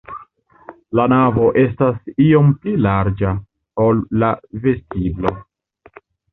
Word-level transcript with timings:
La 0.99 1.03
navo 1.13 1.49
estas 1.65 1.99
iom 2.29 2.49
pli 2.65 2.75
larĝa, 2.87 3.35
ol 3.87 4.03
la 4.25 4.33
vestiblo. 4.67 5.39